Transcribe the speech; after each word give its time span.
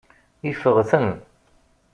Ifeɣ-ten. 0.49 1.09